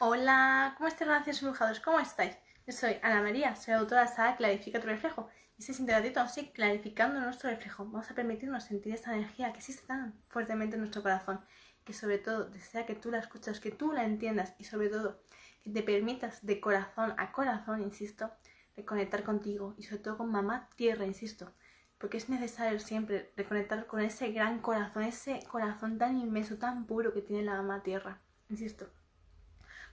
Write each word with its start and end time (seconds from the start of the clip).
Hola, 0.00 0.74
¿cómo 0.76 0.86
estáis, 0.86 1.08
gracias 1.10 1.40
dibujados? 1.40 1.80
¿Cómo 1.80 1.98
estáis? 1.98 2.36
Yo 2.64 2.72
soy 2.72 2.98
Ana 3.02 3.20
María, 3.20 3.56
soy 3.56 3.74
autora 3.74 4.04
de 4.04 4.12
la 4.16 4.36
Clarifica 4.36 4.80
tu 4.80 4.86
reflejo. 4.86 5.28
Y 5.56 5.62
este 5.62 5.72
es 5.72 5.88
ratito 5.88 6.20
así, 6.20 6.50
clarificando 6.50 7.18
nuestro 7.18 7.50
reflejo. 7.50 7.84
Vamos 7.84 8.08
a 8.08 8.14
permitirnos 8.14 8.62
sentir 8.62 8.94
esa 8.94 9.12
energía 9.12 9.50
que 9.50 9.58
existe 9.58 9.88
tan 9.88 10.14
fuertemente 10.28 10.76
en 10.76 10.82
nuestro 10.82 11.02
corazón. 11.02 11.40
Que 11.82 11.92
sobre 11.92 12.18
todo 12.18 12.44
desea 12.44 12.86
que 12.86 12.94
tú 12.94 13.10
la 13.10 13.18
escuchas, 13.18 13.58
que 13.58 13.72
tú 13.72 13.90
la 13.90 14.04
entiendas 14.04 14.54
y 14.58 14.64
sobre 14.64 14.88
todo 14.88 15.20
que 15.64 15.70
te 15.70 15.82
permitas 15.82 16.46
de 16.46 16.60
corazón 16.60 17.14
a 17.16 17.32
corazón, 17.32 17.82
insisto, 17.82 18.30
reconectar 18.76 19.24
contigo 19.24 19.74
y 19.78 19.82
sobre 19.82 20.02
todo 20.02 20.18
con 20.18 20.30
mamá 20.30 20.68
tierra, 20.76 21.06
insisto. 21.06 21.52
Porque 21.98 22.18
es 22.18 22.28
necesario 22.28 22.78
siempre 22.78 23.32
reconectar 23.36 23.86
con 23.86 24.00
ese 24.00 24.30
gran 24.30 24.60
corazón, 24.60 25.02
ese 25.02 25.40
corazón 25.50 25.98
tan 25.98 26.20
inmenso, 26.20 26.56
tan 26.56 26.86
puro 26.86 27.12
que 27.12 27.20
tiene 27.20 27.42
la 27.42 27.56
mamá 27.56 27.82
tierra. 27.82 28.20
Insisto, 28.48 28.88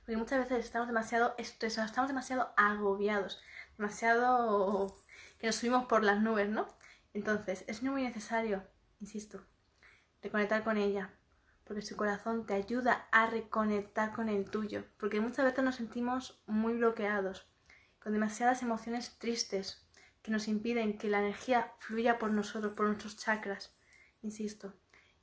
porque 0.06 0.18
muchas 0.18 0.48
veces 0.48 0.66
estamos 0.66 0.88
demasiado 0.88 1.34
estresados, 1.40 1.90
estamos 1.90 2.10
demasiado 2.10 2.54
agobiados, 2.58 3.42
demasiado 3.76 4.96
que 5.40 5.48
nos 5.48 5.56
subimos 5.56 5.86
por 5.86 6.04
las 6.04 6.22
nubes, 6.22 6.48
¿no? 6.48 6.68
Entonces, 7.16 7.64
es 7.68 7.82
muy 7.82 8.04
necesario, 8.04 8.64
insisto, 9.02 9.42
reconectar 10.22 10.64
con 10.64 10.78
ella, 10.78 11.12
porque 11.64 11.82
su 11.82 11.96
corazón 11.96 12.46
te 12.46 12.54
ayuda 12.54 13.08
a 13.12 13.26
reconectar 13.26 14.12
con 14.12 14.30
el 14.30 14.46
tuyo, 14.46 14.84
porque 15.00 15.22
muchas 15.22 15.44
veces 15.44 15.64
nos 15.64 15.76
sentimos 15.76 16.40
muy 16.46 16.76
bloqueados, 16.76 17.48
con 18.00 18.14
demasiadas 18.14 18.62
emociones 18.62 19.18
tristes 19.18 19.88
que 20.22 20.30
nos 20.30 20.48
impiden 20.48 21.00
que 21.00 21.10
la 21.10 21.20
energía 21.20 21.74
fluya 21.80 22.20
por 22.20 22.30
nosotros, 22.30 22.74
por 22.74 22.86
nuestros 22.86 23.18
chakras, 23.18 23.74
insisto. 24.22 24.74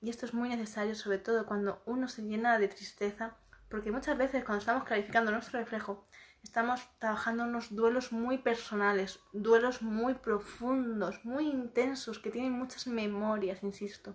Y 0.00 0.10
esto 0.10 0.26
es 0.26 0.34
muy 0.34 0.48
necesario, 0.48 0.96
sobre 0.96 1.18
todo 1.18 1.46
cuando 1.46 1.80
uno 1.86 2.08
se 2.08 2.22
llena 2.22 2.58
de 2.58 2.66
tristeza 2.66 3.36
porque 3.72 3.90
muchas 3.90 4.18
veces 4.18 4.44
cuando 4.44 4.60
estamos 4.60 4.84
clarificando 4.84 5.30
nuestro 5.30 5.58
reflejo, 5.58 6.04
estamos 6.42 6.82
trabajando 6.98 7.44
unos 7.44 7.74
duelos 7.74 8.12
muy 8.12 8.36
personales, 8.36 9.18
duelos 9.32 9.80
muy 9.80 10.12
profundos, 10.12 11.24
muy 11.24 11.48
intensos, 11.48 12.18
que 12.18 12.30
tienen 12.30 12.52
muchas 12.52 12.86
memorias, 12.86 13.62
insisto. 13.62 14.14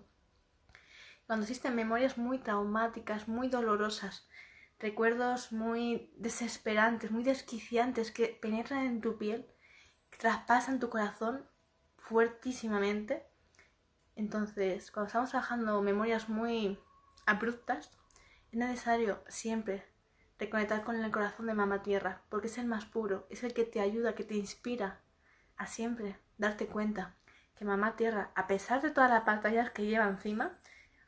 Cuando 1.26 1.42
existen 1.42 1.74
memorias 1.74 2.18
muy 2.18 2.38
traumáticas, 2.38 3.26
muy 3.26 3.48
dolorosas, 3.48 4.28
recuerdos 4.78 5.50
muy 5.50 6.14
desesperantes, 6.16 7.10
muy 7.10 7.24
desquiciantes, 7.24 8.12
que 8.12 8.38
penetran 8.40 8.86
en 8.86 9.00
tu 9.00 9.18
piel, 9.18 9.44
que 10.10 10.18
traspasan 10.18 10.78
tu 10.78 10.88
corazón 10.88 11.44
fuertísimamente. 11.96 13.26
Entonces, 14.14 14.92
cuando 14.92 15.08
estamos 15.08 15.30
trabajando 15.30 15.82
memorias 15.82 16.28
muy 16.28 16.78
abruptas, 17.26 17.90
es 18.50 18.58
necesario 18.58 19.22
siempre 19.28 19.84
reconectar 20.38 20.82
con 20.82 20.96
el 20.96 21.10
corazón 21.10 21.46
de 21.46 21.54
Mamá 21.54 21.82
Tierra, 21.82 22.22
porque 22.30 22.46
es 22.46 22.56
el 22.58 22.66
más 22.66 22.86
puro, 22.86 23.26
es 23.28 23.42
el 23.42 23.52
que 23.52 23.64
te 23.64 23.80
ayuda, 23.80 24.14
que 24.14 24.24
te 24.24 24.36
inspira 24.36 25.00
a 25.56 25.66
siempre 25.66 26.16
darte 26.38 26.66
cuenta 26.66 27.14
que 27.56 27.64
Mamá 27.64 27.96
Tierra, 27.96 28.30
a 28.34 28.46
pesar 28.46 28.80
de 28.80 28.90
todas 28.90 29.10
las 29.10 29.26
batallas 29.26 29.70
que 29.70 29.84
lleva 29.84 30.08
encima, 30.08 30.52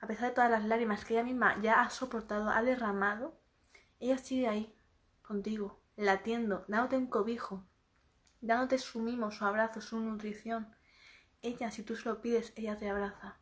a 0.00 0.06
pesar 0.06 0.28
de 0.28 0.34
todas 0.34 0.50
las 0.50 0.64
lágrimas 0.64 1.04
que 1.04 1.14
ella 1.14 1.24
misma 1.24 1.60
ya 1.62 1.80
ha 1.80 1.90
soportado, 1.90 2.50
ha 2.50 2.62
derramado, 2.62 3.38
ella 4.00 4.18
sigue 4.18 4.48
ahí, 4.48 4.74
contigo, 5.22 5.80
latiendo, 5.96 6.64
dándote 6.68 6.96
un 6.96 7.06
cobijo, 7.06 7.64
dándote 8.40 8.78
su 8.78 9.00
mimo, 9.00 9.30
su 9.30 9.44
abrazo, 9.44 9.80
su 9.80 9.98
nutrición. 10.00 10.74
Ella, 11.42 11.70
si 11.70 11.82
tú 11.82 11.96
se 11.96 12.08
lo 12.08 12.20
pides, 12.20 12.52
ella 12.56 12.76
te 12.76 12.90
abraza 12.90 13.39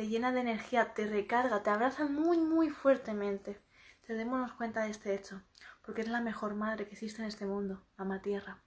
te 0.00 0.08
llena 0.08 0.32
de 0.32 0.40
energía, 0.40 0.94
te 0.94 1.06
recarga, 1.06 1.62
te 1.62 1.68
abraza 1.68 2.06
muy, 2.06 2.38
muy 2.38 2.70
fuertemente. 2.70 3.60
Te 4.06 4.14
démonos 4.14 4.54
cuenta 4.54 4.80
de 4.80 4.90
este 4.90 5.14
hecho, 5.14 5.42
porque 5.84 6.00
es 6.00 6.08
la 6.08 6.22
mejor 6.22 6.54
madre 6.54 6.86
que 6.86 6.92
existe 6.94 7.20
en 7.20 7.28
este 7.28 7.44
mundo, 7.44 7.84
Mamá 7.98 8.22
Tierra. 8.22 8.62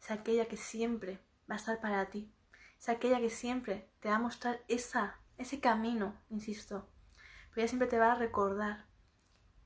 Es 0.00 0.12
aquella 0.12 0.46
que 0.46 0.56
siempre 0.56 1.18
va 1.50 1.56
a 1.56 1.58
estar 1.58 1.80
para 1.80 2.08
ti. 2.08 2.32
Es 2.78 2.88
aquella 2.88 3.18
que 3.18 3.30
siempre 3.30 3.90
te 3.98 4.10
va 4.10 4.14
a 4.14 4.20
mostrar 4.20 4.60
esa, 4.68 5.18
ese 5.38 5.58
camino, 5.58 6.14
insisto. 6.30 6.88
Pero 7.50 7.62
ella 7.62 7.68
siempre 7.68 7.88
te 7.88 7.98
va 7.98 8.12
a 8.12 8.18
recordar 8.18 8.86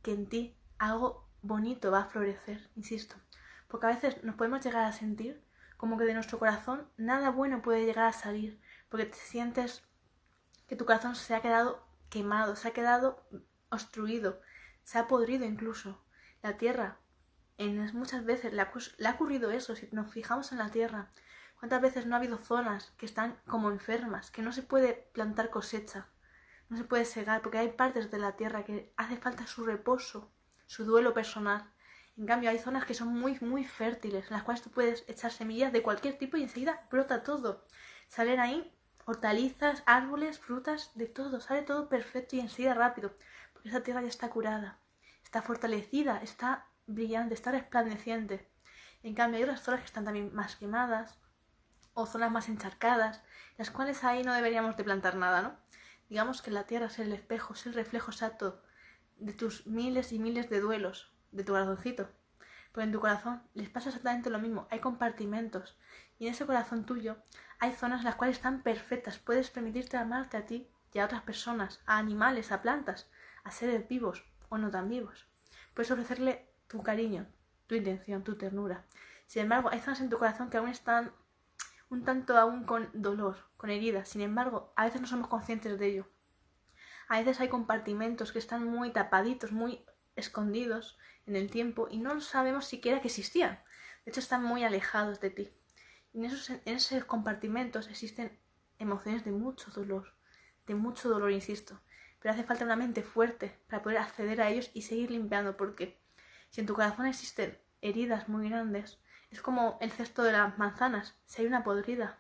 que 0.01 0.15
en 0.15 0.27
ti 0.27 0.57
algo 0.79 1.29
bonito 1.43 1.91
va 1.91 2.01
a 2.01 2.07
florecer, 2.07 2.71
insisto. 2.77 3.17
Porque 3.69 3.89
a 3.89 3.91
veces 3.91 4.25
nos 4.25 4.37
podemos 4.37 4.65
llegar 4.65 4.87
a 4.87 4.93
sentir 4.93 5.45
como 5.77 5.99
que 5.99 6.05
de 6.05 6.15
nuestro 6.15 6.39
corazón 6.39 6.89
nada 6.97 7.29
bueno 7.29 7.61
puede 7.61 7.85
llegar 7.85 8.07
a 8.07 8.13
salir, 8.15 8.59
porque 8.89 9.05
te 9.05 9.19
sientes 9.19 9.83
que 10.71 10.77
tu 10.77 10.85
corazón 10.85 11.17
se 11.17 11.35
ha 11.35 11.43
quedado 11.43 11.85
quemado, 12.11 12.55
se 12.55 12.69
ha 12.69 12.73
quedado 12.73 13.27
obstruido, 13.71 14.41
se 14.85 14.99
ha 14.99 15.09
podrido 15.09 15.45
incluso. 15.45 16.01
La 16.43 16.59
tierra, 16.59 17.01
en 17.59 17.93
muchas 17.99 18.25
veces 18.25 18.53
le 18.53 18.63
ha, 18.63 19.11
ocurrido 19.13 19.51
eso, 19.51 19.75
si 19.75 19.89
nos 19.91 20.13
fijamos 20.13 20.53
en 20.53 20.59
la 20.59 20.71
tierra, 20.71 21.11
cuántas 21.59 21.83
veces 21.83 22.07
no 22.07 22.15
ha 22.15 22.19
habido 22.19 22.39
zonas 22.39 22.93
que 22.99 23.05
están 23.05 23.37
como 23.49 23.73
enfermas, 23.73 24.31
que 24.31 24.43
no 24.43 24.53
se 24.53 24.63
puede 24.63 24.95
plantar 25.13 25.51
cosecha, 25.51 26.07
no 26.69 26.77
se 26.77 26.85
puede 26.85 27.05
segar, 27.05 27.43
porque 27.43 27.59
hay 27.59 27.73
partes 27.73 28.13
de 28.13 28.19
la 28.19 28.37
tierra 28.37 28.65
que 28.65 28.95
hace 28.97 29.17
falta 29.17 29.49
su 29.49 29.67
reposo, 29.67 30.31
su 30.67 30.85
duelo 30.85 31.15
personal. 31.15 31.69
En 32.17 32.27
cambio, 32.27 32.49
hay 32.49 32.61
zonas 32.61 32.85
que 32.85 32.95
son 32.95 33.09
muy, 33.09 33.37
muy 33.41 33.65
fértiles, 33.65 34.29
en 34.29 34.35
las 34.35 34.45
cuales 34.45 34.63
tú 34.63 34.71
puedes 34.71 35.03
echar 35.09 35.33
semillas 35.33 35.73
de 35.73 35.83
cualquier 35.83 36.17
tipo 36.17 36.37
y 36.37 36.45
enseguida 36.45 36.87
brota 36.93 37.25
todo. 37.25 37.65
Salen 38.07 38.39
ahí 38.39 38.73
hortalizas, 39.05 39.83
árboles, 39.87 40.39
frutas, 40.39 40.91
de 40.95 41.07
todo, 41.07 41.41
sale 41.41 41.63
todo 41.63 41.89
perfecto 41.89 42.37
y 42.37 42.41
enseguida 42.41 42.75
rápido, 42.75 43.15
porque 43.53 43.69
esa 43.69 43.83
tierra 43.83 44.03
ya 44.03 44.09
está 44.09 44.31
curada, 44.31 44.79
está 45.23 45.43
fortalecida, 45.43 46.19
está 46.23 46.67
brillante, 46.87 47.35
está 47.35 47.53
resplandeciente. 47.53 48.49
En 49.03 49.15
cambio, 49.15 49.39
hay 49.39 49.45
otras 49.45 49.63
zonas 49.63 49.81
que 49.81 49.87
están 49.87 50.05
también 50.05 50.35
más 50.35 50.57
quemadas 50.57 51.19
o 51.95 52.07
zonas 52.07 52.31
más 52.31 52.49
encharcadas, 52.49 53.23
las 53.57 53.71
cuales 53.71 54.05
ahí 54.05 54.23
no 54.23 54.35
deberíamos 54.35 54.77
de 54.77 54.85
plantar 54.85 55.17
nada, 55.17 55.43
¿no? 55.43 55.57
Digamos 56.09 56.43
que 56.43 56.51
la 56.51 56.65
tierra 56.67 56.87
es 56.87 56.99
el 56.99 57.13
espejo, 57.13 57.55
es 57.55 57.67
el 57.67 57.75
reflejo 57.75 58.11
exacto 58.11 58.63
de 59.17 59.33
tus 59.33 59.67
miles 59.67 60.13
y 60.13 60.19
miles 60.19 60.51
de 60.51 60.61
duelos, 60.61 61.13
de 61.31 61.45
tu 61.45 61.53
corazoncito. 61.53 62.09
Pues 62.73 62.85
en 62.87 62.93
tu 62.93 63.01
corazón 63.01 63.43
les 63.55 63.69
pasa 63.69 63.89
exactamente 63.89 64.31
lo 64.31 64.39
mismo, 64.39 64.67
hay 64.71 64.81
compartimentos 64.81 65.79
y 66.21 66.27
en 66.27 66.35
ese 66.35 66.47
corazón 66.47 66.85
tuyo 66.85 67.17
hay 67.59 67.73
zonas 67.73 68.05
las 68.05 68.15
cuales 68.15 68.37
están 68.37 68.63
perfectas. 68.63 69.19
Puedes 69.19 69.51
permitirte 69.51 69.97
amarte 69.97 70.37
a 70.37 70.45
ti 70.45 70.71
y 70.93 70.99
a 70.99 71.07
otras 71.07 71.23
personas, 71.23 71.81
a 71.87 71.97
animales, 71.97 72.53
a 72.53 72.61
plantas, 72.61 73.09
a 73.43 73.51
seres 73.51 73.89
vivos 73.89 74.23
o 74.51 74.59
no 74.59 74.71
tan 74.71 74.91
vivos. 74.91 75.27
Puedes 75.75 75.91
ofrecerle 75.91 76.47
tu 76.69 76.83
cariño, 76.83 77.27
tu 77.67 77.75
intención, 77.75 78.23
tu 78.23 78.37
ternura. 78.37 78.85
Sin 79.27 79.43
embargo, 79.43 79.71
hay 79.73 79.81
zonas 79.81 80.03
en 80.03 80.11
tu 80.11 80.19
corazón 80.19 80.51
que 80.51 80.59
aún 80.59 80.69
están 80.69 81.13
un 81.89 82.05
tanto 82.05 82.37
aún 82.37 82.65
con 82.65 82.91
dolor, 82.93 83.39
con 83.57 83.71
heridas. 83.71 84.11
Sin 84.11 84.21
embargo, 84.21 84.75
a 84.77 84.85
veces 84.85 85.01
no 85.01 85.07
somos 85.07 85.29
conscientes 85.29 85.79
de 85.79 85.87
ello. 85.87 86.09
A 87.09 87.19
veces 87.19 87.41
hay 87.41 87.49
compartimentos 87.49 88.31
que 88.33 88.39
están 88.39 88.65
muy 88.67 88.93
tapaditos, 88.93 89.53
muy 89.53 89.87
escondidos 90.17 90.99
en 91.25 91.35
el 91.35 91.51
tiempo 91.51 91.89
y 91.91 91.97
no 91.97 92.21
sabemos 92.21 92.67
siquiera 92.67 93.01
que 93.01 93.09
existían. 93.09 93.59
De 94.05 94.11
hecho, 94.11 94.21
están 94.21 94.45
muy 94.45 94.65
alejados 94.65 95.19
de 95.21 95.31
ti. 95.31 95.51
En 96.13 96.25
esos, 96.25 96.51
en 96.51 96.61
esos 96.65 97.05
compartimentos 97.05 97.89
existen 97.89 98.37
emociones 98.79 99.25
de 99.25 99.33
mucho 99.33 99.71
dolor, 99.71 100.13
de 100.67 100.75
mucho 100.75 101.09
dolor, 101.09 101.31
insisto. 101.31 101.81
Pero 102.19 102.35
hace 102.35 102.45
falta 102.45 102.65
una 102.65 102.77
mente 102.77 103.03
fuerte 103.03 103.59
para 103.69 103.83
poder 103.83 103.99
acceder 103.99 104.41
a 104.41 104.51
ellos 104.51 104.71
y 104.75 104.83
seguir 104.83 105.11
limpiando, 105.11 105.57
porque 105.57 106.01
si 106.51 106.61
en 106.61 106.67
tu 106.67 106.75
corazón 106.75 107.07
existen 107.07 107.59
heridas 107.81 108.29
muy 108.29 108.49
grandes, 108.49 108.99
es 109.31 109.41
como 109.41 109.79
el 109.81 109.93
cesto 109.93 110.23
de 110.23 110.33
las 110.33 110.59
manzanas, 110.59 111.15
si 111.25 111.43
hay 111.43 111.49
una 111.49 111.63
podrida. 111.63 112.19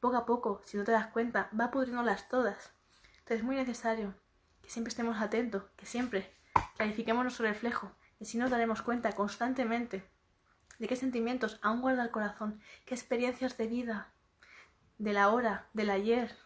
Poco 0.00 0.16
a 0.16 0.26
poco, 0.26 0.62
si 0.64 0.76
no 0.76 0.84
te 0.84 0.92
das 0.92 1.08
cuenta, 1.08 1.50
va 1.58 1.70
pudriéndolas 1.70 2.28
todas. 2.28 2.72
Entonces 3.18 3.38
es 3.38 3.44
muy 3.44 3.56
necesario 3.56 4.14
que 4.62 4.70
siempre 4.70 4.90
estemos 4.90 5.20
atentos, 5.20 5.64
que 5.76 5.86
siempre 5.86 6.32
clarifiquemos 6.76 7.24
nuestro 7.24 7.46
reflejo, 7.46 7.92
y 8.18 8.24
si 8.24 8.38
nos 8.38 8.50
daremos 8.50 8.82
cuenta 8.82 9.12
constantemente 9.12 10.08
de 10.78 10.88
qué 10.88 10.96
sentimientos 10.96 11.58
aún 11.62 11.80
guarda 11.80 12.04
el 12.04 12.10
corazón, 12.10 12.60
qué 12.84 12.94
experiencias 12.94 13.56
de 13.56 13.66
vida, 13.66 14.12
de 14.98 15.12
la 15.12 15.30
hora, 15.30 15.68
del 15.72 15.90
ayer, 15.90 16.36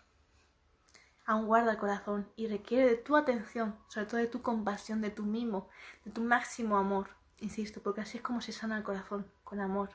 aún 1.25 1.47
guarda 1.47 1.73
el 1.73 1.79
corazón 1.79 2.31
y 2.37 2.47
requiere 2.47 2.87
de 2.87 2.97
tu 2.97 3.17
atención, 3.17 3.79
sobre 3.89 4.07
todo 4.07 4.17
de 4.19 4.27
tu 4.27 4.43
compasión, 4.43 5.01
de 5.01 5.11
tu 5.11 5.25
mimo, 5.25 5.69
de 6.05 6.13
tu 6.13 6.23
máximo 6.23 6.77
amor, 6.77 7.09
insisto, 7.41 7.83
porque 7.83 8.01
así 8.01 8.19
es 8.19 8.23
como 8.23 8.41
se 8.41 8.53
sana 8.53 8.79
el 8.79 8.85
corazón, 8.85 9.31
con 9.45 9.61
amor, 9.61 9.91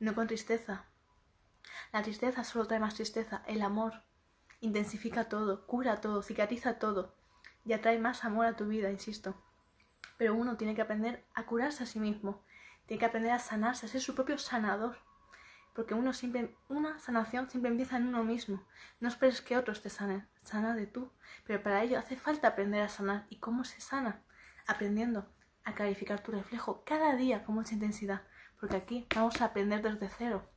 no 0.00 0.14
con 0.14 0.26
tristeza. 0.26 0.84
La 1.92 2.02
tristeza 2.02 2.44
solo 2.44 2.66
trae 2.66 2.80
más 2.80 2.94
tristeza, 2.94 3.42
el 3.46 3.62
amor 3.62 4.02
intensifica 4.60 5.28
todo, 5.28 5.66
cura 5.66 6.00
todo, 6.00 6.22
cicatriza 6.22 6.78
todo. 6.78 7.14
Y 7.64 7.72
atrae 7.72 7.98
más 7.98 8.24
amor 8.24 8.46
a 8.46 8.56
tu 8.56 8.66
vida, 8.66 8.90
insisto. 8.90 9.34
Pero 10.18 10.34
uno 10.34 10.56
tiene 10.56 10.74
que 10.74 10.82
aprender 10.82 11.24
a 11.34 11.46
curarse 11.46 11.82
a 11.82 11.86
sí 11.86 11.98
mismo, 11.98 12.42
tiene 12.86 12.98
que 12.98 13.06
aprender 13.06 13.32
a 13.32 13.38
sanarse, 13.38 13.86
a 13.86 13.88
ser 13.88 14.00
su 14.00 14.14
propio 14.14 14.38
sanador. 14.38 14.96
Porque 15.74 15.94
uno 15.94 16.14
siempre, 16.14 16.56
una 16.68 16.98
sanación 16.98 17.50
siempre 17.50 17.70
empieza 17.70 17.98
en 17.98 18.06
uno 18.06 18.24
mismo. 18.24 18.64
No 19.00 19.08
esperes 19.08 19.42
que 19.42 19.58
otros 19.58 19.82
te 19.82 19.90
sanen, 19.90 20.26
sana 20.42 20.74
de 20.74 20.86
tú. 20.86 21.12
Pero 21.46 21.62
para 21.62 21.82
ello 21.82 21.98
hace 21.98 22.16
falta 22.16 22.48
aprender 22.48 22.82
a 22.82 22.88
sanar. 22.88 23.26
¿Y 23.28 23.38
cómo 23.38 23.64
se 23.64 23.80
sana? 23.80 24.22
Aprendiendo 24.66 25.28
a 25.66 25.74
clarificar 25.74 26.22
tu 26.22 26.32
reflejo 26.32 26.84
cada 26.84 27.16
día 27.16 27.44
con 27.44 27.56
mucha 27.56 27.74
intensidad, 27.74 28.22
porque 28.58 28.76
aquí 28.76 29.06
vamos 29.14 29.40
a 29.40 29.46
aprender 29.46 29.82
desde 29.82 30.08
cero 30.08 30.48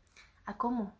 a 0.45 0.55
cómo 0.55 0.97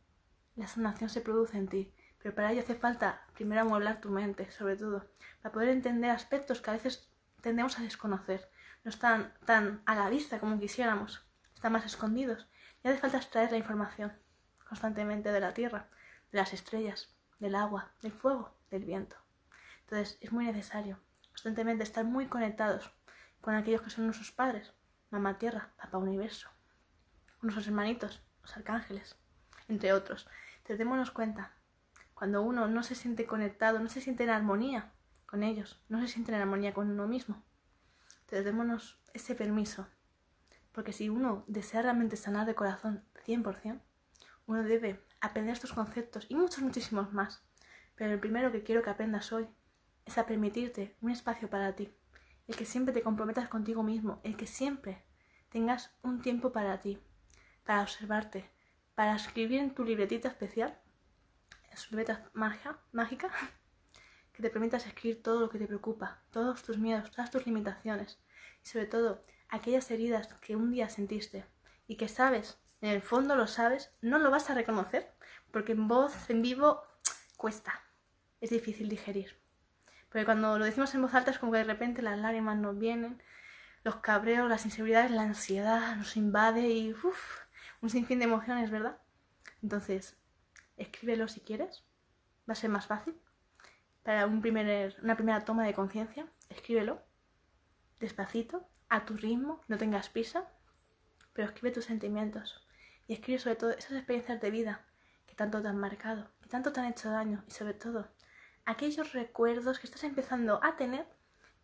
la 0.56 0.68
sanación 0.68 1.10
se 1.10 1.22
produce 1.22 1.58
en 1.58 1.68
ti. 1.68 1.94
Pero 2.22 2.36
para 2.36 2.52
ello 2.52 2.62
hace 2.62 2.76
falta 2.76 3.22
primero 3.36 3.62
amueblar 3.62 4.02
tu 4.02 4.10
mente, 4.10 4.52
sobre 4.52 4.76
todo, 4.76 5.08
para 5.42 5.54
poder 5.54 5.70
entender 5.70 6.10
aspectos 6.10 6.60
que 6.60 6.72
a 6.72 6.74
veces 6.74 7.08
tendemos 7.42 7.80
a 7.80 7.84
desconocer. 7.84 8.50
No 8.84 8.90
están 8.90 9.34
tan 9.46 9.82
a 9.86 9.96
la 9.96 10.10
vista 10.10 10.40
como 10.40 10.60
quisiéramos, 10.60 11.22
están 11.54 11.74
más 11.74 11.86
escondidos. 11.86 12.48
Y 12.84 12.88
hace 12.88 13.00
falta 13.00 13.18
extraer 13.18 13.52
la 13.52 13.58
información 13.58 14.14
constantemente 14.68 15.32
de 15.32 15.40
la 15.40 15.54
tierra, 15.54 15.90
de 16.32 16.38
las 16.38 16.54
estrellas, 16.54 17.14
del 17.40 17.56
agua, 17.56 17.92
del 18.02 18.12
fuego, 18.12 18.56
del 18.70 18.86
viento. 18.86 19.18
Entonces 19.82 20.18
es 20.22 20.32
muy 20.32 20.46
necesario 20.46 21.00
constantemente 21.30 21.84
estar 21.84 22.06
muy 22.06 22.28
conectados 22.28 22.92
con 23.42 23.56
aquellos 23.56 23.82
que 23.82 23.90
son 23.90 24.06
nuestros 24.06 24.32
padres, 24.32 24.74
mamá 25.10 25.38
tierra, 25.38 25.74
papá 25.78 25.98
universo, 25.98 26.50
nuestros 27.42 27.68
hermanitos, 27.68 28.22
los 28.42 28.56
arcángeles, 28.56 29.16
entre 29.68 29.94
otros. 29.94 30.28
Entonces 30.58 30.78
démonos 30.78 31.12
cuenta, 31.12 31.54
cuando 32.14 32.42
uno 32.42 32.68
no 32.68 32.84
se 32.84 32.96
siente 32.96 33.26
conectado, 33.26 33.80
no 33.80 33.90
se 33.90 34.02
siente 34.02 34.24
en 34.24 34.30
armonía 34.30 34.92
con 35.26 35.44
ellos, 35.44 35.82
no 35.90 36.02
se 36.02 36.08
siente 36.08 36.34
en 36.34 36.42
armonía 36.42 36.74
con 36.74 36.90
uno 36.90 37.08
mismo. 37.08 37.44
Entonces 38.30 38.46
démonos 38.46 39.00
ese 39.16 39.34
permiso, 39.34 39.88
porque 40.72 40.94
si 40.94 41.10
uno 41.10 41.44
desea 41.48 41.82
realmente 41.82 42.16
sanar 42.16 42.46
de 42.46 42.54
corazón 42.54 43.04
100%, 43.26 43.82
uno 44.46 44.62
debe 44.62 45.04
aprender 45.20 45.54
estos 45.54 45.74
conceptos 45.74 46.28
y 46.30 46.36
muchos, 46.36 46.62
muchísimos 46.62 47.12
más. 47.12 47.42
Pero 47.96 48.14
el 48.14 48.20
primero 48.20 48.52
que 48.52 48.62
quiero 48.62 48.84
que 48.84 48.92
aprendas 48.92 49.34
hoy 49.34 49.50
es 50.06 50.20
a 50.20 50.28
permitirte 50.28 50.96
un 51.02 51.10
espacio 51.10 51.50
para 51.50 51.76
ti, 51.76 51.92
el 52.48 52.56
que 52.56 52.66
siempre 52.66 52.94
te 52.94 53.02
comprometas 53.02 53.50
contigo 53.50 53.82
mismo, 53.82 54.22
el 54.24 54.38
que 54.38 54.46
siempre 54.46 55.04
tengas 55.50 55.98
un 56.04 56.22
tiempo 56.22 56.52
para 56.52 56.80
ti, 56.82 57.02
para 57.64 57.82
observarte, 57.82 58.48
para 58.94 59.16
escribir 59.16 59.60
en 59.60 59.74
tu 59.74 59.84
libretita 59.84 60.28
especial, 60.28 60.80
en 61.72 61.78
su 61.78 61.90
libreta 61.96 62.30
mágica, 62.34 62.80
mágica, 62.92 63.32
que 64.40 64.48
te 64.48 64.54
permitas 64.54 64.88
escribir 64.88 65.22
todo 65.22 65.42
lo 65.42 65.50
que 65.50 65.60
te 65.60 65.68
preocupa, 65.68 66.22
todos 66.32 66.64
tus 66.64 66.78
miedos, 66.78 67.12
todas 67.12 67.30
tus 67.30 67.46
limitaciones 67.46 68.20
y 68.64 68.68
sobre 68.68 68.86
todo 68.86 69.26
aquellas 69.50 69.92
heridas 69.92 70.30
que 70.36 70.56
un 70.56 70.72
día 70.72 70.88
sentiste 70.88 71.46
y 71.88 71.98
que 71.98 72.08
sabes, 72.08 72.58
en 72.80 72.92
el 72.92 73.02
fondo 73.02 73.36
lo 73.36 73.48
sabes, 73.48 73.92
no 74.02 74.18
lo 74.18 74.32
vas 74.32 74.50
a 74.50 74.54
reconocer 74.54 75.12
porque 75.52 75.74
en 75.74 75.90
voz, 75.90 76.30
en 76.30 76.42
vivo, 76.42 76.82
cuesta, 77.36 77.84
es 78.40 78.52
difícil 78.52 78.88
digerir. 78.88 79.38
Porque 80.08 80.24
cuando 80.24 80.58
lo 80.58 80.64
decimos 80.64 80.96
en 80.96 81.02
voz 81.02 81.14
alta 81.14 81.32
es 81.32 81.38
como 81.38 81.52
que 81.52 81.58
de 81.58 81.66
repente 81.66 82.02
las 82.02 82.18
lágrimas 82.18 82.58
nos 82.58 82.80
vienen, 82.80 83.22
los 83.84 83.98
cabreos, 83.98 84.48
las 84.48 84.64
inseguridades, 84.64 85.12
la 85.12 85.24
ansiedad 85.24 85.98
nos 85.98 86.16
invade 86.16 86.70
y 86.70 86.94
uff, 86.94 87.40
un 87.82 87.90
sinfín 87.90 88.20
de 88.20 88.26
emociones, 88.26 88.72
¿verdad? 88.72 89.02
Entonces, 89.62 90.16
escríbelo 90.78 91.28
si 91.28 91.42
quieres, 91.42 91.84
va 92.50 92.54
a 92.54 92.56
ser 92.56 92.70
más 92.70 92.88
fácil. 92.88 93.20
Una 94.10 95.16
primera 95.16 95.46
toma 95.46 95.66
de 95.66 95.74
conciencia, 95.74 96.28
escríbelo 96.50 97.04
despacito, 98.00 98.68
a 98.88 99.06
tu 99.06 99.16
ritmo, 99.16 99.62
no 99.68 99.78
tengas 99.78 100.10
prisa, 100.10 100.48
pero 101.34 101.48
escribe 101.48 101.72
tus 101.72 101.86
sentimientos 101.86 102.66
y 103.08 103.14
escribe 103.14 103.40
sobre 103.40 103.56
todo 103.56 103.72
esas 103.72 103.92
experiencias 103.92 104.42
de 104.42 104.52
vida 104.52 104.86
que 105.28 105.36
tanto 105.36 105.62
te 105.62 105.68
han 105.68 105.78
marcado, 105.78 106.32
que 106.42 106.50
tanto 106.50 106.74
te 106.74 106.80
han 106.80 106.88
hecho 106.88 107.12
daño 107.12 107.44
y 107.48 107.52
sobre 107.52 107.74
todo 107.74 108.10
aquellos 108.66 109.14
recuerdos 109.14 109.80
que 109.80 109.88
estás 109.88 110.04
empezando 110.04 110.60
a 110.64 110.76
tener 110.76 111.08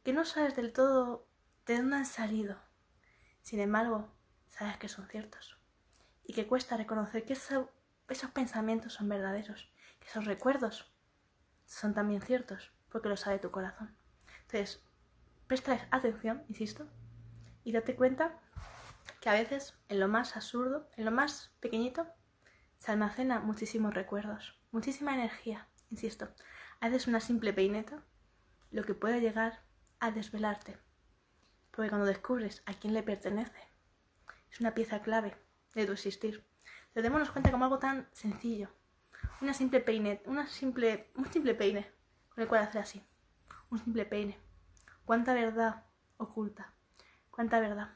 que 0.04 0.14
no 0.14 0.24
sabes 0.24 0.56
del 0.56 0.72
todo 0.72 1.28
de 1.66 1.78
dónde 1.78 1.98
han 1.98 2.06
salido. 2.06 2.62
Sin 3.42 3.60
embargo, 3.60 4.14
sabes 4.48 4.78
que 4.78 4.88
son 4.88 5.08
ciertos 5.08 5.58
y 6.24 6.34
que 6.34 6.48
cuesta 6.48 6.78
reconocer 6.78 7.26
que 7.26 7.34
esos, 7.34 7.70
pensamientos 8.34 8.94
son 8.94 9.10
verdaderos, 9.10 9.72
que 10.00 10.08
esos 10.08 10.26
recuerdos 10.26 10.95
son 11.66 11.94
también 11.94 12.22
ciertos, 12.22 12.72
porque 12.90 13.10
lo 13.10 13.18
sabe 13.18 13.40
tu 13.40 13.52
corazón. 13.52 13.96
Entonces, 14.42 14.84
presta 15.48 15.88
atención, 15.92 16.44
insisto, 16.48 16.88
y 17.64 17.72
date 17.72 17.96
cuenta 17.96 18.40
que 19.22 19.30
a 19.30 19.34
veces 19.34 19.76
en 19.90 20.00
lo 20.00 20.08
más 20.08 20.36
absurdo, 20.36 20.90
en 20.96 21.06
lo 21.06 21.12
más 21.12 21.52
pequeñito, 21.60 22.08
se 22.78 22.92
almacena 22.92 23.40
muchísimos 23.40 23.94
recuerdos, 23.94 24.60
muchísima 24.72 25.14
energía, 25.14 25.68
insisto 25.90 26.30
haces 26.80 27.08
una 27.08 27.20
simple 27.20 27.54
peineta, 27.54 28.04
lo 28.72 28.84
que 28.84 28.94
puede 28.94 29.22
llegar 29.22 29.64
a 30.00 30.12
desvelarte. 30.12 30.78
Porque 31.72 31.90
cuando 31.90 32.06
descubres 32.06 32.62
a 32.66 32.74
quién 32.74 32.94
le 32.94 33.04
pertenece, 33.04 33.70
es 34.52 34.60
una 34.60 34.74
pieza 34.74 35.02
clave 35.02 35.36
de 35.74 35.86
tu 35.86 35.94
existir. 35.94 36.46
Démonos 36.94 37.32
cuenta 37.32 37.52
como 37.52 37.66
algo 37.66 37.80
tan 37.80 38.08
sencillo. 38.14 38.70
Una 39.46 39.54
simple 39.54 39.80
peine, 39.80 40.24
una 40.26 40.48
simple, 40.48 41.12
un 41.14 41.32
simple 41.32 41.54
peine 41.54 41.88
con 42.30 42.42
el 42.42 42.48
cual 42.48 42.64
hacer 42.64 42.82
así. 42.82 43.06
Un 43.70 43.78
simple 43.78 44.04
peine. 44.04 44.40
Cuánta 45.06 45.36
verdad 45.36 45.86
oculta. 46.18 46.74
Cuánta 47.30 47.60
verdad. 47.60 47.96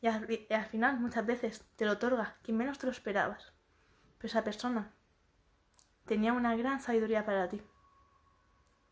Y 0.00 0.08
al, 0.08 0.66
final, 0.66 0.98
muchas 0.98 1.24
veces, 1.24 1.64
te 1.76 1.84
lo 1.84 1.92
otorga 1.92 2.36
quien 2.42 2.56
menos 2.56 2.80
te 2.80 2.86
lo 2.86 2.90
esperabas. 2.90 3.52
Pero 4.18 4.26
esa 4.26 4.42
persona 4.42 4.92
tenía 6.04 6.32
una 6.32 6.56
gran 6.56 6.82
sabiduría 6.82 7.24
para 7.24 7.48
ti. 7.48 7.62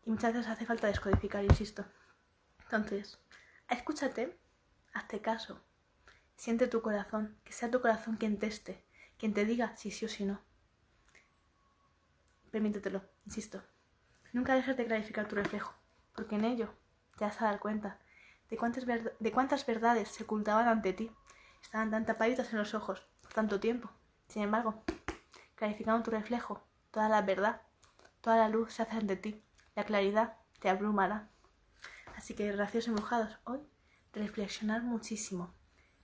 Y 0.05 0.11
muchas 0.11 0.31
veces 0.31 0.49
hace 0.49 0.65
falta 0.65 0.87
descodificar, 0.87 1.43
insisto. 1.43 1.83
Entonces, 2.63 3.19
escúchate, 3.69 4.39
hazte 4.93 5.19
caso, 5.19 5.61
siente 6.37 6.67
tu 6.67 6.81
corazón, 6.81 7.37
que 7.43 7.51
sea 7.51 7.69
tu 7.69 7.81
corazón 7.81 8.15
quien 8.15 8.39
teste, 8.39 8.81
quien 9.17 9.33
te 9.33 9.43
diga 9.43 9.75
si 9.75 9.91
sí 9.91 10.05
o 10.05 10.07
si 10.07 10.23
no. 10.23 10.39
Permítetelo, 12.51 13.01
insisto. 13.25 13.61
Nunca 14.33 14.55
dejes 14.55 14.77
de 14.77 14.85
clarificar 14.85 15.27
tu 15.27 15.35
reflejo, 15.35 15.73
porque 16.15 16.35
en 16.35 16.45
ello 16.45 16.73
te 17.17 17.25
vas 17.25 17.41
a 17.41 17.45
dar 17.45 17.59
cuenta 17.59 17.99
de 18.49 18.57
cuántas, 18.57 18.85
de 18.85 19.31
cuántas 19.31 19.65
verdades 19.65 20.09
se 20.09 20.23
ocultaban 20.23 20.67
ante 20.67 20.93
ti, 20.93 21.11
estaban 21.61 21.91
tan 21.91 22.05
tapaditas 22.05 22.51
en 22.51 22.59
los 22.59 22.73
ojos 22.73 23.07
por 23.21 23.33
tanto 23.33 23.59
tiempo. 23.59 23.89
Sin 24.27 24.43
embargo, 24.43 24.83
clarificando 25.55 26.03
tu 26.03 26.11
reflejo, 26.11 26.61
toda 26.91 27.09
la 27.09 27.21
verdad, 27.21 27.61
toda 28.21 28.37
la 28.37 28.49
luz 28.49 28.73
se 28.73 28.83
hace 28.83 28.97
ante 28.97 29.15
ti 29.15 29.43
la 29.75 29.83
claridad 29.83 30.37
te 30.59 30.69
abrumará. 30.69 31.29
Así 32.15 32.33
que, 32.33 32.51
graciosos 32.51 32.89
embrujados, 32.89 33.37
hoy 33.45 33.59
reflexionar 34.13 34.83
muchísimo. 34.83 35.53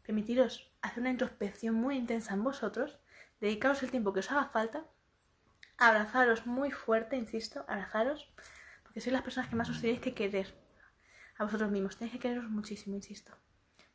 Permitiros 0.04 0.72
hacer 0.82 1.01
una 1.01 1.12
introspección 1.12 1.75
muy 1.75 1.98
intensa 1.98 2.34
en 2.34 2.44
vosotros, 2.44 2.98
dedicaros 3.42 3.84
el 3.84 3.92
tiempo 3.92 4.13
que 4.13 4.22
os 4.22 4.32
haga 4.32 4.46
falta, 4.46 4.86
abrazaros 5.78 6.46
muy 6.46 6.72
fuerte, 6.72 7.16
insisto, 7.16 7.66
abrazaros, 7.68 8.32
porque 8.84 9.02
sois 9.02 9.14
las 9.14 9.22
personas 9.22 9.50
que 9.50 9.56
más 9.56 9.70
os 9.70 9.82
tenéis 9.82 10.02
que 10.02 10.14
querer 10.14 10.54
a 11.38 11.44
vosotros 11.44 11.70
mismos. 11.72 11.98
Tenéis 11.98 12.14
que 12.14 12.20
quereros 12.20 12.50
muchísimo, 12.50 12.96
insisto, 12.96 13.34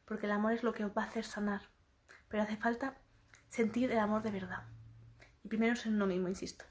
porque 0.04 0.26
el 0.26 0.32
amor 0.32 0.52
es 0.52 0.62
lo 0.62 0.72
que 0.72 0.84
os 0.84 0.92
va 0.96 1.02
a 1.02 1.06
hacer 1.06 1.24
sanar, 1.24 1.62
pero 2.28 2.42
hace 2.42 2.56
falta 2.56 2.96
sentir 3.48 3.90
el 3.90 3.98
amor 3.98 4.22
de 4.22 4.30
verdad. 4.30 4.62
Y 5.44 5.48
primero 5.48 5.74
en 5.84 5.94
uno 5.94 6.06
mismo, 6.06 6.28
insisto. 6.28 6.64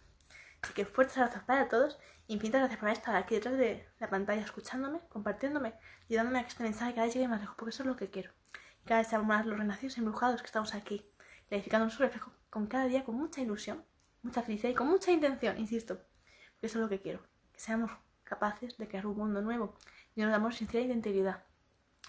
Así 0.62 0.74
que 0.74 0.86
fuertes 0.86 1.18
abrazos 1.18 1.44
para 1.44 1.68
todos. 1.68 1.98
Infinitas 2.27 2.62
gracias 2.62 2.80
por 2.80 2.89
estar 2.89 3.15
aquí 3.15 3.36
detrás 3.36 3.58
de 3.58 3.88
la 4.00 4.10
pantalla 4.10 4.41
escuchándome, 4.41 5.00
compartiéndome 5.10 5.74
y 6.08 6.15
dándome 6.15 6.39
a 6.39 6.44
que 6.44 6.50
este 6.50 6.63
mensaje 6.63 6.94
cada 6.94 7.06
vez 7.06 7.13
llegue 7.13 7.27
más 7.27 7.41
lejos, 7.41 7.56
porque 7.58 7.72
eso 7.72 7.84
es 7.84 7.88
lo 7.88 7.98
que 7.98 8.10
quiero. 8.10 8.32
Cada 8.86 9.01
vez 9.01 9.12
más 9.24 9.46
los 9.46 9.58
renacidos 9.58 9.98
embrujados 9.98 10.41
que 10.41 10.46
estamos 10.46 10.74
aquí, 10.74 11.03
clarificando 11.50 11.86
nuestro 11.86 12.06
reflejo 12.06 12.32
con 12.50 12.68
cada 12.68 12.86
día 12.86 13.03
con 13.03 13.15
mucha 13.15 13.41
ilusión, 13.41 13.84
mucha 14.21 14.41
felicidad 14.43 14.69
y 14.69 14.75
con 14.75 14.87
mucha 14.87 15.11
intención, 15.11 15.57
insisto. 15.57 15.95
Porque 15.95 16.67
eso 16.67 16.77
es 16.77 16.83
lo 16.83 16.89
que 16.89 16.99
quiero. 16.99 17.21
Que 17.51 17.59
seamos 17.59 17.91
capaces 18.23 18.77
de 18.77 18.87
crear 18.87 19.05
un 19.05 19.17
mundo 19.17 19.41
nuevo, 19.41 19.75
lleno 20.15 20.29
de 20.29 20.35
amor, 20.35 20.53
sinceridad 20.53 20.85
y 20.85 20.87
de 20.89 20.93
integridad. 20.95 21.43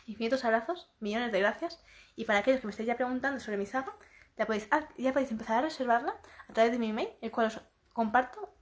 Infinitos 0.06 0.44
abrazos, 0.44 0.90
millones 1.00 1.32
de 1.32 1.40
gracias. 1.40 1.82
Y 2.16 2.24
para 2.24 2.40
aquellos 2.40 2.60
que 2.60 2.66
me 2.66 2.70
estéis 2.70 2.86
ya 2.86 2.96
preguntando 2.96 3.40
sobre 3.40 3.56
mi 3.56 3.66
saga, 3.66 3.92
ya 4.36 4.46
podéis, 4.46 4.68
ya 4.96 5.12
podéis 5.12 5.30
empezar 5.30 5.58
a 5.58 5.62
reservarla 5.62 6.20
a 6.48 6.52
través 6.52 6.72
de 6.72 6.78
mi 6.78 6.90
email, 6.90 7.10
el 7.20 7.30
cual 7.30 7.48
os 7.48 7.60
comparto 7.92 8.54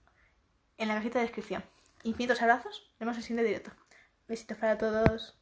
en 0.77 0.89
la 0.89 0.95
cajita 0.95 1.19
de 1.19 1.27
descripción. 1.27 1.65
Infinitos 2.03 2.43
abrazos, 2.43 2.91
vemos 2.99 3.17
el 3.17 3.23
siguiente 3.23 3.47
directo. 3.47 3.73
Besitos 4.27 4.59
para 4.59 4.79
todos. 4.79 5.40